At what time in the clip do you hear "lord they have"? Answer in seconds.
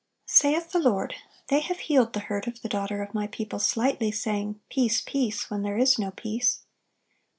0.79-1.77